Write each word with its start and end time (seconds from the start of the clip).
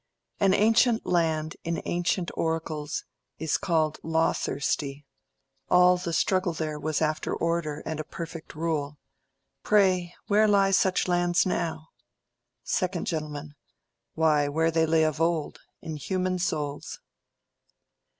An 0.39 0.55
ancient 0.55 1.05
land 1.05 1.57
in 1.63 1.79
ancient 1.85 2.31
oracles 2.33 3.05
Is 3.37 3.55
called 3.59 3.99
"law 4.01 4.33
thirsty": 4.33 5.05
all 5.69 5.95
the 5.95 6.11
struggle 6.11 6.53
there 6.53 6.79
Was 6.79 7.03
after 7.03 7.35
order 7.35 7.83
and 7.85 7.99
a 7.99 8.03
perfect 8.03 8.55
rule. 8.55 8.97
Pray, 9.61 10.15
where 10.25 10.47
lie 10.47 10.71
such 10.71 11.07
lands 11.07 11.45
now?... 11.45 11.89
2_d 12.65 13.05
Gent_. 13.05 13.53
Why, 14.15 14.47
where 14.47 14.71
they 14.71 14.87
lay 14.87 15.03
of 15.03 15.21
old—in 15.21 15.97
human 15.97 16.39
souls. 16.39 16.99